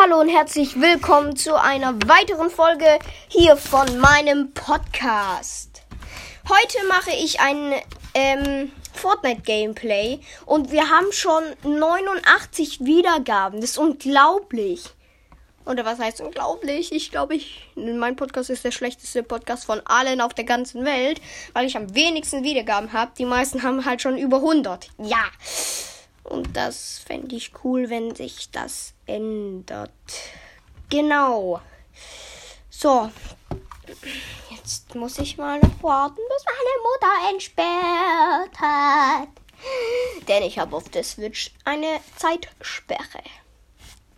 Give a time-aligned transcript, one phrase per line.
[0.00, 5.82] Hallo und herzlich willkommen zu einer weiteren Folge hier von meinem Podcast.
[6.48, 7.72] Heute mache ich ein
[8.14, 13.60] ähm, Fortnite-Gameplay und wir haben schon 89 Wiedergaben.
[13.60, 14.84] Das ist unglaublich.
[15.66, 16.92] Oder was heißt unglaublich?
[16.92, 21.20] Ich glaube, ich, mein Podcast ist der schlechteste Podcast von allen auf der ganzen Welt,
[21.54, 23.10] weil ich am wenigsten Wiedergaben habe.
[23.18, 24.90] Die meisten haben halt schon über 100.
[24.98, 25.24] Ja.
[26.28, 29.90] Und das fände ich cool, wenn sich das ändert.
[30.90, 31.60] Genau.
[32.70, 33.10] So.
[34.50, 39.28] Jetzt muss ich mal noch warten, bis meine Mutter entsperrt hat.
[40.28, 43.22] Denn ich habe auf der Switch eine Zeitsperre.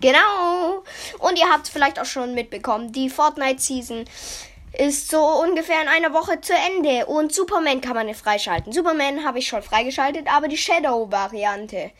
[0.00, 0.82] Genau.
[1.18, 2.92] Und ihr habt es vielleicht auch schon mitbekommen.
[2.92, 4.06] Die Fortnite-Season
[4.72, 7.06] ist so ungefähr in einer Woche zu Ende.
[7.06, 8.72] Und Superman kann man nicht freischalten.
[8.72, 11.90] Superman habe ich schon freigeschaltet, aber die Shadow-Variante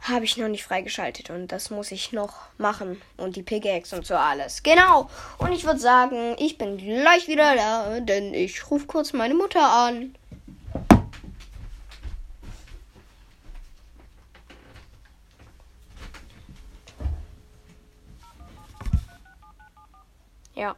[0.00, 1.30] habe ich noch nicht freigeschaltet.
[1.30, 3.00] Und das muss ich noch machen.
[3.16, 4.62] Und die Pickaxe und so alles.
[4.62, 5.08] Genau.
[5.38, 9.66] Und ich würde sagen, ich bin gleich wieder da, denn ich rufe kurz meine Mutter
[9.66, 10.14] an.
[20.54, 20.76] Ja.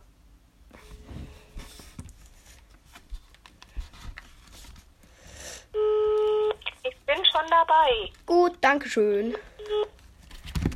[6.83, 8.11] Ich bin schon dabei.
[8.25, 9.37] Gut, danke schön.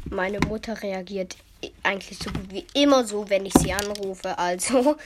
[0.04, 1.36] Meine Mutter reagiert
[1.82, 4.36] eigentlich so gut wie immer so, wenn ich sie anrufe.
[4.36, 4.96] Also,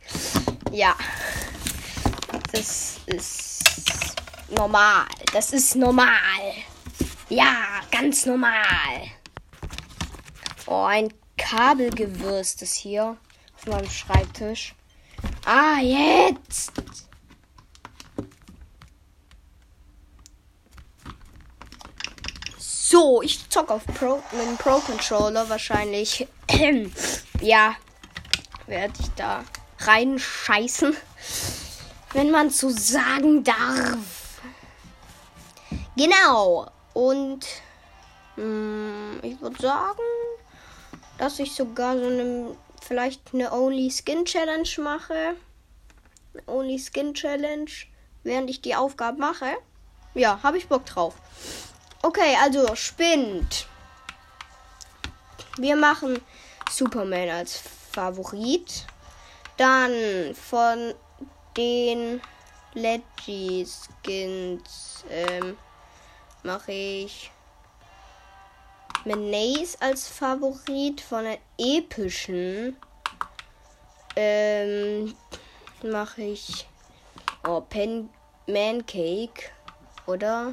[0.70, 0.94] ja.
[2.52, 3.62] Das ist
[4.48, 5.06] normal.
[5.32, 6.10] Das ist normal.
[7.28, 9.10] Ja, ganz normal.
[10.66, 13.16] Oh, ein Kabelgewürst ist hier
[13.56, 14.74] auf meinem Schreibtisch.
[15.44, 16.72] Ah, jetzt!
[22.90, 26.26] So, ich zock auf Pro, mit Pro Controller wahrscheinlich.
[27.42, 27.74] ja,
[28.66, 29.44] werde ich da
[29.80, 30.96] reinscheißen,
[32.14, 34.40] wenn man so sagen darf.
[35.98, 36.70] Genau.
[36.94, 37.46] Und
[38.36, 40.08] mh, ich würde sagen,
[41.18, 45.36] dass ich sogar so eine vielleicht eine Only Skin Challenge mache.
[46.46, 47.70] Only Skin Challenge,
[48.22, 49.58] während ich die Aufgabe mache.
[50.14, 51.16] Ja, habe ich Bock drauf.
[52.00, 53.66] Okay, also spinnt.
[55.56, 56.20] Wir machen
[56.70, 57.60] Superman als
[57.90, 58.86] Favorit.
[59.56, 60.94] Dann von
[61.56, 62.20] den
[62.74, 65.56] Leggy Skins ähm,
[66.44, 67.32] mache ich
[69.04, 71.00] Menace als Favorit.
[71.00, 72.76] Von der epischen
[74.14, 75.16] ähm,
[75.82, 76.64] mache ich
[77.44, 78.08] oh, Pen
[78.46, 79.50] Mancake
[80.06, 80.52] oder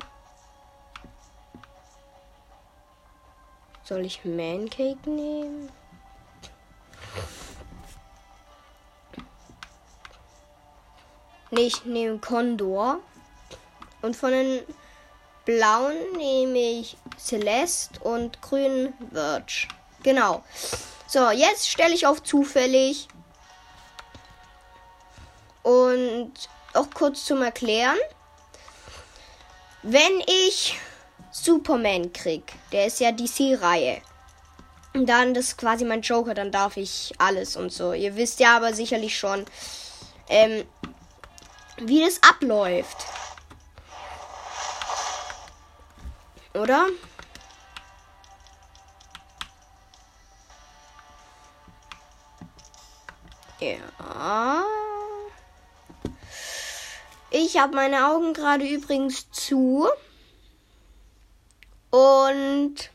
[3.87, 5.69] Soll ich Mancake nehmen?
[11.51, 12.99] Nee, ich nehme Condor.
[14.01, 14.61] Und von den
[15.45, 19.67] blauen nehme ich Celeste und grünen Verge.
[20.01, 20.43] Genau.
[21.07, 23.07] So, jetzt stelle ich auf zufällig.
[25.61, 26.33] Und
[26.73, 27.97] auch kurz zum Erklären.
[29.83, 30.79] Wenn ich
[31.37, 34.01] Superman krieg, der ist ja DC-Reihe.
[34.93, 37.91] Und dann, das ist quasi mein Joker, dann darf ich alles und so.
[37.91, 39.45] Ihr wisst ja aber sicherlich schon,
[40.29, 40.65] ähm,
[41.77, 43.05] wie das abläuft.
[46.53, 46.87] Oder?
[53.59, 54.63] Ja.
[57.29, 59.89] Ich habe meine Augen gerade übrigens zu.
[61.95, 62.89] Und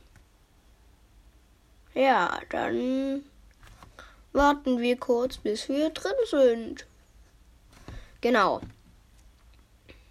[1.94, 3.24] ja, dann
[4.34, 6.86] warten wir kurz, bis wir drin sind.
[8.20, 8.60] Genau.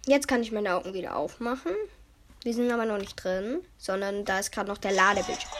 [0.06, 1.72] Jetzt kann ich meine Augen wieder aufmachen.
[2.42, 5.52] Wir sind aber noch nicht drin, sondern da ist gerade noch der Ladebildschirm.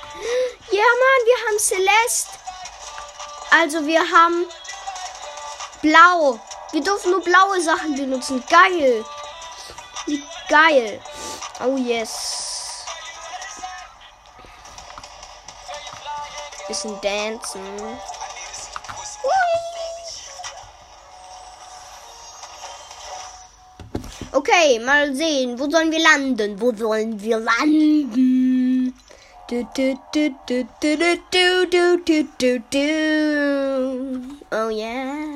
[0.72, 2.32] Ja, Mann, wir haben Celeste.
[3.52, 4.44] Also wir haben
[5.82, 6.40] Blau.
[6.72, 8.42] Wir dürfen nur blaue Sachen benutzen.
[8.50, 9.04] Geil.
[10.48, 11.00] Geil.
[11.64, 12.49] Oh yes.
[16.70, 17.60] Bisschen dancen.
[24.30, 25.58] Okay, mal sehen.
[25.58, 26.60] Wo sollen wir landen?
[26.60, 28.94] Wo sollen wir landen?
[34.52, 35.29] Oh yeah.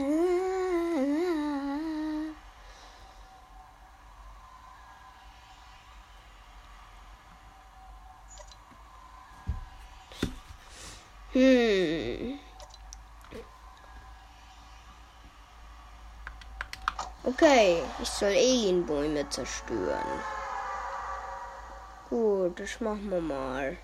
[11.34, 12.38] Hm.
[17.24, 20.20] Okay, ich soll Alienbäume zerstören.
[22.08, 23.76] Gut, das machen wir mal.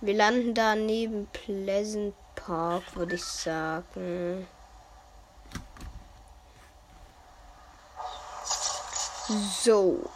[0.00, 4.48] Wir landen da neben Pleasant Park, würde ich sagen.
[9.62, 10.10] So.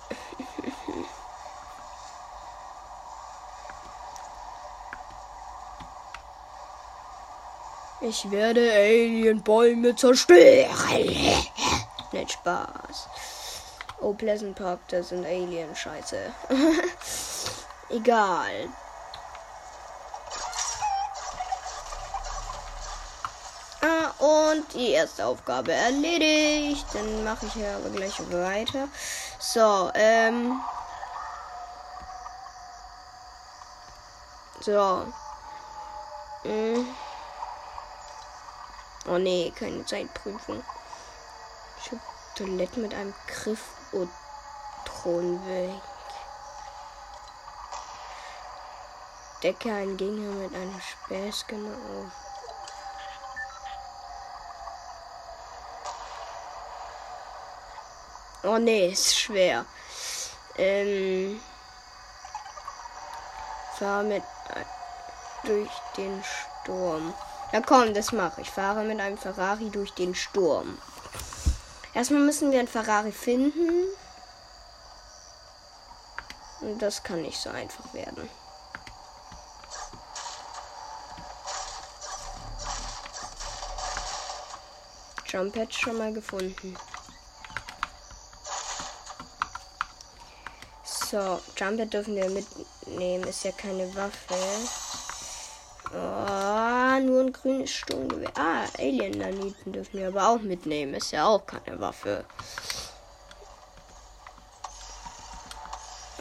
[8.02, 10.70] Ich werde Alienbäume zerstören.
[12.12, 13.08] Nicht Spaß.
[14.00, 16.32] Oh, Pleasant Park, das sind Alien-Scheiße.
[17.90, 18.68] Egal.
[23.82, 26.86] Ah, und die erste Aufgabe erledigt.
[26.94, 28.88] Dann mache ich ja aber gleich weiter.
[29.38, 30.58] So, ähm.
[34.60, 35.04] So.
[36.44, 36.86] Hm.
[39.06, 40.62] Oh nee, keine Zeitprüfung.
[41.82, 41.98] Ich hab
[42.36, 44.10] Toilette mit einem Griff und
[44.84, 45.80] Thron weg.
[49.42, 52.12] Decke einen Gegner mit einer Späßscanne auf.
[58.42, 59.64] Oh nee, ist schwer.
[60.56, 61.40] Ähm.
[63.78, 64.22] Fahr mit
[64.54, 64.64] äh,
[65.46, 67.14] durch den Sturm.
[67.52, 68.50] Ja komm, das mache ich.
[68.50, 70.78] Fahre mit einem Ferrari durch den Sturm.
[71.94, 73.86] Erstmal müssen wir einen Ferrari finden.
[76.60, 78.28] Und das kann nicht so einfach werden.
[85.26, 86.76] Jump Pad schon mal gefunden.
[90.84, 93.24] So, Jump Pad dürfen wir mitnehmen.
[93.24, 94.34] Ist ja keine Waffe.
[95.92, 96.39] Oh,
[97.02, 98.32] nur ein grünes Sturmgewehr.
[98.36, 100.94] Ah, Alien-Naniten dürfen wir aber auch mitnehmen.
[100.94, 102.24] Ist ja auch keine Waffe.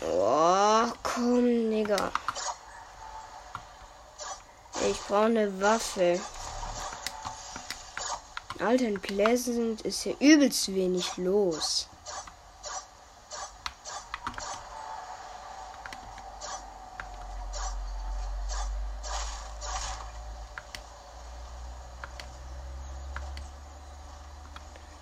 [0.02, 2.12] Oh, komm, Digga.
[4.90, 6.20] Ich brauche eine Waffe.
[8.60, 11.88] Alter, in Pleasant ist hier übelst wenig los.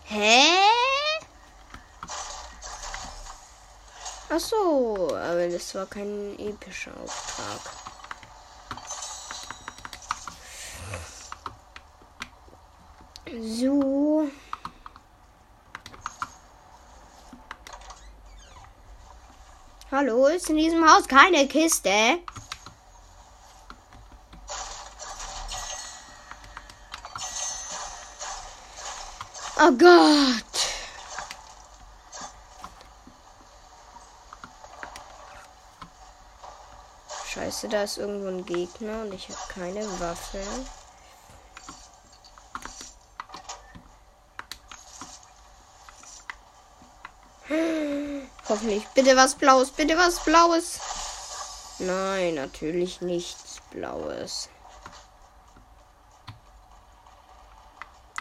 [0.06, 0.60] Hä?
[4.30, 7.62] Ach so, aber das war kein epischer Auftrag.
[13.40, 14.28] So.
[19.92, 21.92] Hallo, ist in diesem Haus keine Kiste?
[29.60, 30.47] Oh Gott.
[37.48, 40.42] Scheiße, da ist irgendwo ein Gegner und ich habe keine Waffe.
[48.50, 48.86] Hoffentlich.
[48.90, 49.72] Bitte was Blaues.
[49.72, 50.82] Bitte was Blaues.
[51.80, 54.50] Nein, natürlich nichts Blaues.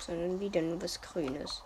[0.06, 1.64] Sondern wieder nur was Grünes.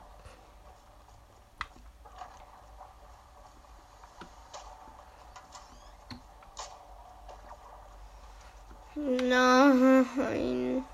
[9.03, 10.85] Nein.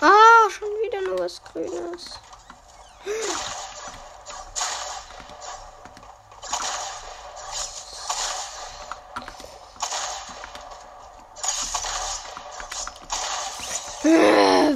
[0.00, 2.20] Ah, schon wieder nur was Grünes.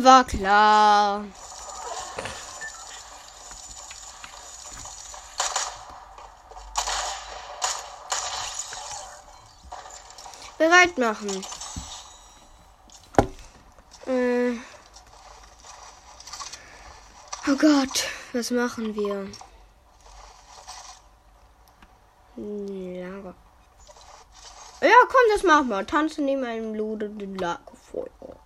[0.02, 1.24] War klar.
[10.66, 11.30] Bereit machen.
[14.08, 14.54] Äh.
[17.48, 19.28] Oh Gott, was machen wir?
[22.36, 23.34] Lager.
[24.80, 25.86] Ja, komm, das machen wir.
[25.86, 28.36] Tanzen neben einem lodenden Lagerfeuer.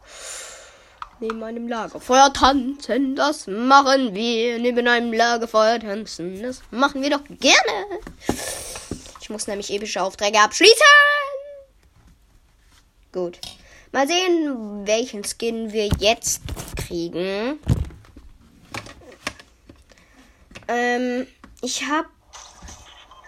[1.20, 4.58] Neben einem Lagerfeuer tanzen, das machen wir.
[4.58, 8.00] Neben einem Lagerfeuer tanzen, das machen wir doch gerne.
[9.22, 11.19] Ich muss nämlich epische Aufträge abschließen.
[13.12, 13.40] Gut.
[13.92, 16.42] Mal sehen, welchen Skin wir jetzt
[16.76, 17.58] kriegen.
[20.68, 21.26] Ähm,
[21.60, 22.06] ich hab.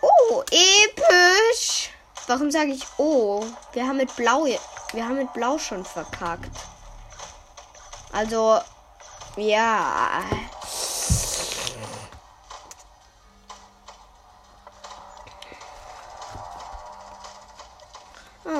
[0.01, 1.91] Oh, episch.
[2.29, 3.45] Warum sage ich oh?
[3.73, 4.47] Wir haben mit Blau,
[4.93, 6.57] wir haben mit Blau schon verkackt.
[8.13, 8.59] Also,
[9.37, 10.23] ja.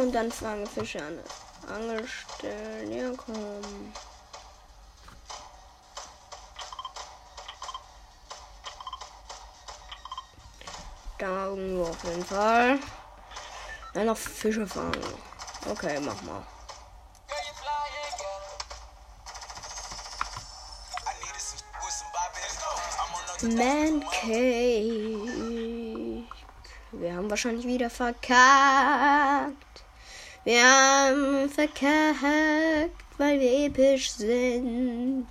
[0.03, 1.19] Und dann fangen Fische an.
[1.69, 3.93] Angelstellen, ja komm.
[11.19, 12.79] Da irgendwo auf jeden Fall.
[13.95, 15.05] Dann noch Fische fangen.
[15.71, 16.43] Okay, mach mal.
[23.43, 25.03] Man Cake.
[26.93, 29.72] Wir haben wahrscheinlich wieder verkackt.
[30.45, 35.29] Wir haben verkackt, weil wir episch sind.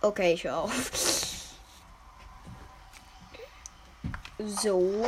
[0.00, 0.90] Okay, ich höre auf.
[4.38, 5.04] So.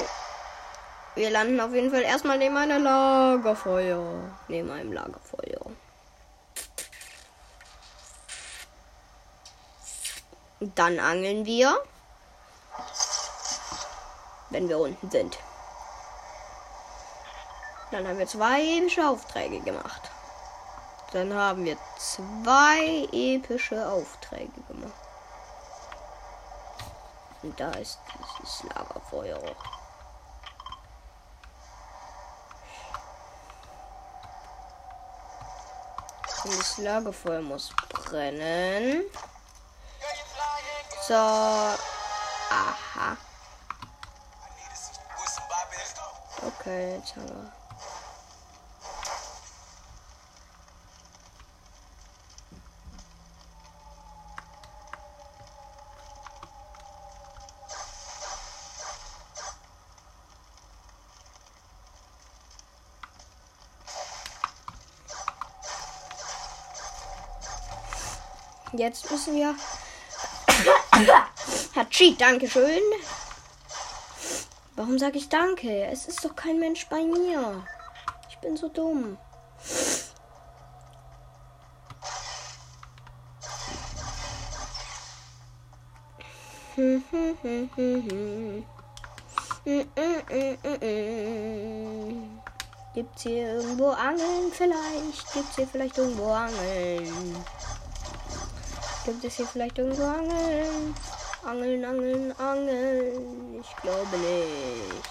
[1.15, 4.37] Wir landen auf jeden Fall erstmal neben einem Lagerfeuer.
[4.49, 5.71] Neben einem Lagerfeuer.
[10.61, 11.83] Dann angeln wir.
[14.50, 15.38] Wenn wir unten sind.
[17.91, 20.11] Dann haben wir zwei epische Aufträge gemacht.
[21.12, 24.93] Dann haben wir zwei epische Aufträge gemacht.
[27.43, 27.99] Und da ist
[28.41, 29.38] dieses Lagerfeuer.
[36.45, 39.02] Und das Lagerfeuer muss brennen.
[41.07, 41.92] So.
[42.52, 43.16] Aha.
[46.47, 47.52] Okay, jetzt haben wir.
[68.75, 69.54] Jetzt müssen wir.
[71.75, 72.83] Hatschi, Dankeschön.
[74.77, 75.87] Warum sage ich Danke?
[75.87, 77.65] Es ist doch kein Mensch bei mir.
[78.29, 79.19] Ich bin so dumm.
[92.95, 94.53] Gibt's hier irgendwo Angeln?
[94.53, 95.33] Vielleicht.
[95.33, 97.45] Gibt's hier vielleicht irgendwo Angeln?
[99.05, 100.95] Gibt es hier vielleicht irgendwo Angeln?
[101.45, 103.61] Angeln, Angeln, Angeln.
[103.61, 105.11] Ich glaube nicht.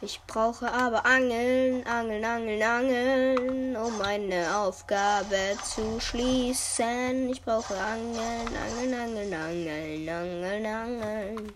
[0.00, 7.30] Ich brauche aber Angeln, Angeln, Angeln, Angeln, um meine Aufgabe zu schließen.
[7.30, 11.52] Ich brauche Angeln, Angeln, Angeln, Angeln, Angeln, Angeln.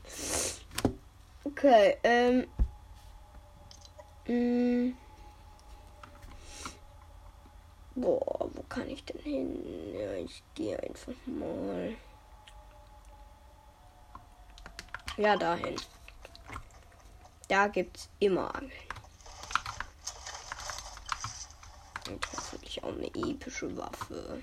[1.44, 2.46] Okay, ähm.
[4.26, 4.32] Mh.
[4.32, 4.96] Mm.
[7.96, 9.92] Boah, wo kann ich denn hin?
[9.92, 11.96] Ja, ich gehe einfach mal.
[15.18, 15.74] Ja, dahin.
[17.48, 18.72] Da gibt's immer Angeln.
[22.08, 24.40] Und hoffentlich auch eine epische Waffe.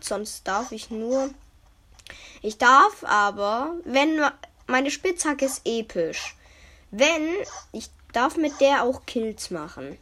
[0.00, 1.30] Sonst darf ich nur.
[2.42, 4.20] Ich darf aber, wenn
[4.66, 6.34] meine Spitzhacke ist episch.
[6.90, 7.28] Wenn,
[7.70, 9.96] ich darf mit der auch Kills machen.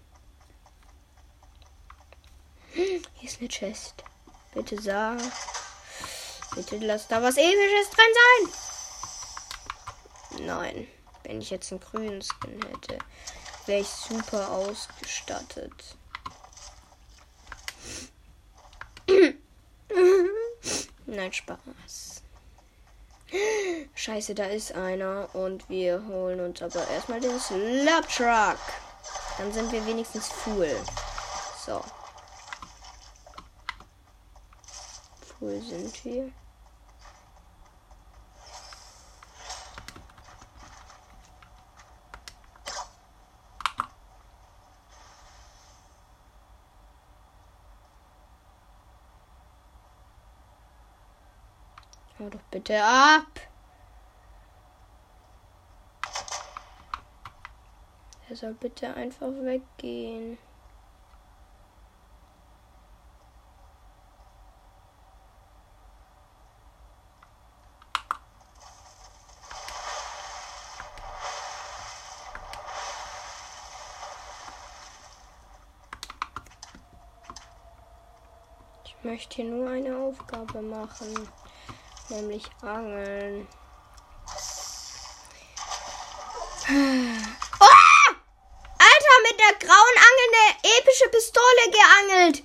[2.78, 4.04] Hier ist eine Chest.
[4.54, 5.18] Bitte sag.
[6.54, 8.14] Bitte lass da was episches drin
[10.30, 10.47] sein.
[10.47, 10.87] Nein.
[11.25, 13.00] Wenn ich jetzt einen grünen Skin hätte,
[13.66, 15.73] wäre ich super ausgestattet.
[21.06, 22.23] Nein, Spaß.
[23.97, 25.35] Scheiße, da ist einer.
[25.35, 28.61] Und wir holen uns aber erstmal den Slap Truck.
[29.37, 30.76] Dann sind wir wenigstens full.
[31.66, 31.82] So.
[35.38, 36.33] Full sind wir.
[52.16, 53.26] Hör doch bitte ab.
[58.28, 60.37] Er soll bitte einfach weggehen.
[79.02, 81.28] Möchte hier nur eine Aufgabe machen,
[82.09, 83.47] nämlich angeln.
[87.61, 88.12] Oh!
[88.78, 92.43] Alter, mit der grauen Angel eine epische Pistole geangelt.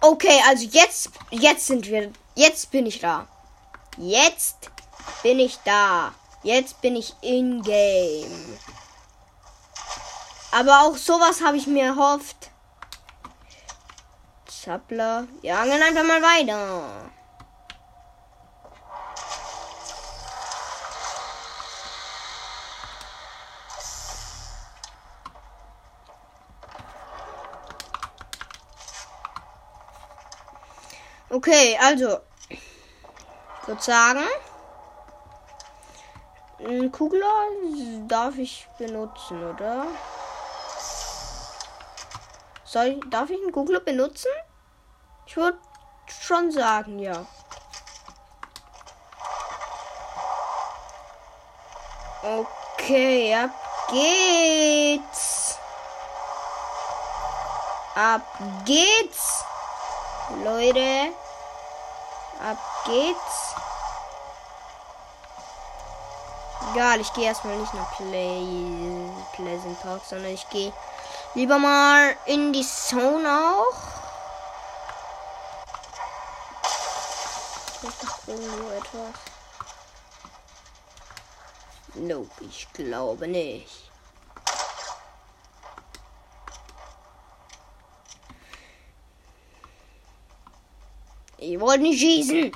[0.00, 3.28] Okay, also jetzt, jetzt sind wir, jetzt bin ich da.
[3.98, 4.70] Jetzt
[5.22, 6.14] bin ich da.
[6.42, 8.58] Jetzt bin ich in Game.
[10.52, 12.50] Aber auch sowas habe ich mir erhofft.
[14.62, 15.26] Zappler.
[15.40, 17.10] Wir angeln einfach mal weiter.
[31.30, 32.18] Okay, also.
[33.64, 34.24] Würde sagen.
[36.58, 37.32] Ein Kugler
[38.08, 39.86] darf ich benutzen, oder?
[42.64, 44.28] Soll darf ich einen Kugler benutzen?
[45.30, 45.58] Ich würde
[46.08, 47.24] schon sagen, ja.
[52.20, 53.50] Okay, ab
[53.92, 55.56] geht's.
[57.94, 58.22] Ab
[58.64, 59.44] geht's.
[60.42, 61.12] Leute.
[62.42, 63.54] Ab geht's.
[66.72, 70.72] Egal, ich gehe erstmal nicht nach Play Pleasant Park, sondern ich gehe
[71.34, 73.99] lieber mal in die Zone auch.
[78.30, 79.14] Irgendwo etwas?
[81.94, 83.90] Nope, ich glaube nicht.
[91.38, 92.52] Ich wollte nicht schießen.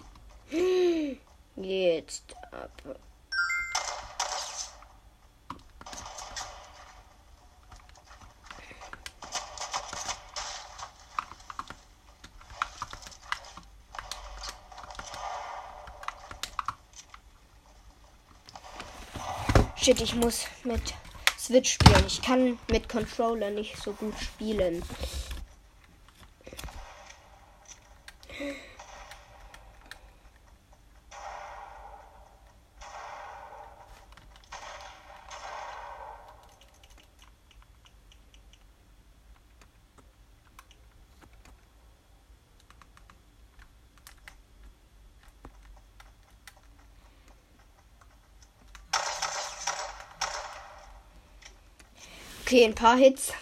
[1.56, 2.70] Jetzt ab.
[19.84, 20.94] Shit, ich muss mit
[21.38, 22.04] Switch spielen.
[22.06, 24.82] Ich kann mit Controller nicht so gut spielen.
[52.46, 53.32] Okay, ein paar Hits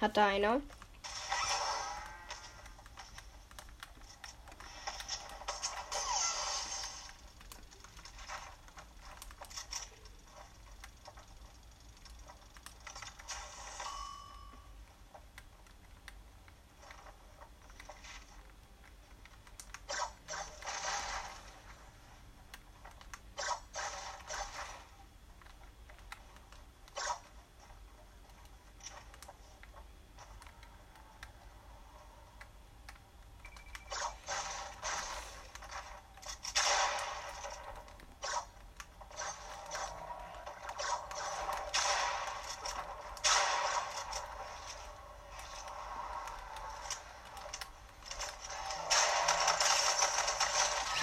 [0.00, 0.60] hat da einer.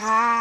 [0.03, 0.32] Ha.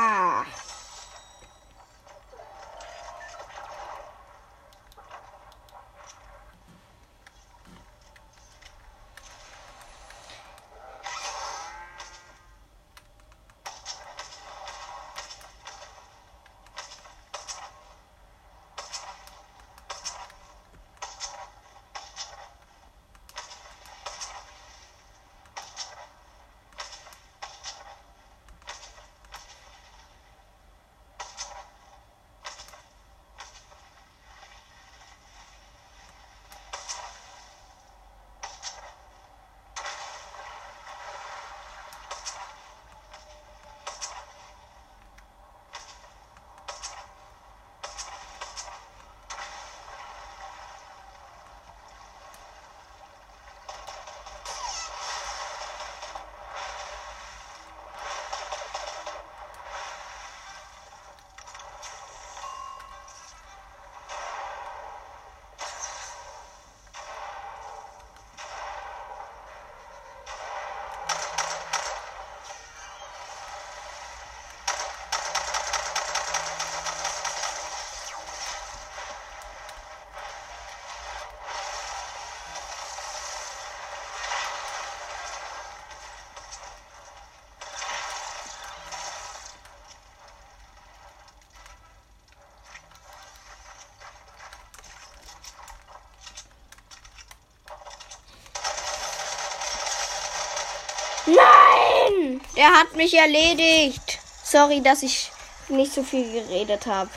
[102.62, 104.20] Der hat mich erledigt.
[104.44, 105.32] Sorry, dass ich
[105.68, 107.10] nicht so viel geredet habe.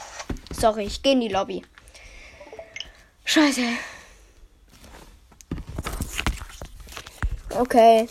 [0.52, 1.64] Sorry, ich gehe in die Lobby.
[3.26, 3.62] Scheiße.
[7.52, 8.08] Okay.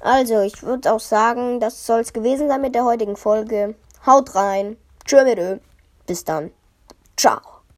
[0.00, 3.76] Also, ich würde auch sagen, das soll es gewesen sein mit der heutigen Folge.
[4.04, 4.76] Haut rein.
[5.04, 5.60] Tschö,
[6.06, 6.50] Bis dann.